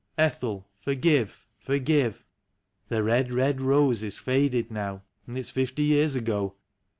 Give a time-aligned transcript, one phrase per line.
[0.17, 2.25] Ethel, for give, forgive!
[2.87, 6.55] The red, red rose is faded now, and it's fifty years ago.